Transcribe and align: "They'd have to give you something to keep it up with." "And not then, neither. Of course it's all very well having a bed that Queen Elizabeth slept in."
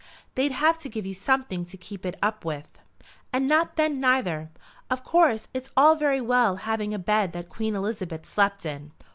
"They'd 0.33 0.53
have 0.53 0.79
to 0.79 0.89
give 0.89 1.05
you 1.05 1.13
something 1.13 1.63
to 1.65 1.77
keep 1.77 2.07
it 2.07 2.17
up 2.23 2.43
with." 2.43 2.79
"And 3.31 3.47
not 3.47 3.75
then, 3.75 3.99
neither. 3.99 4.49
Of 4.89 5.03
course 5.03 5.47
it's 5.53 5.69
all 5.77 5.95
very 5.95 6.19
well 6.21 6.55
having 6.55 6.91
a 6.91 6.97
bed 6.97 7.33
that 7.33 7.49
Queen 7.49 7.75
Elizabeth 7.75 8.27
slept 8.27 8.65
in." 8.65 8.93